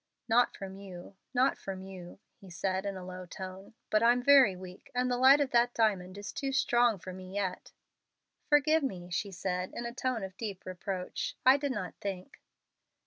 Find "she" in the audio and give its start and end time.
9.11-9.31